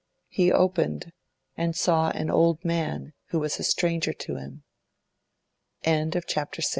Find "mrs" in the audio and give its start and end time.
6.63-6.67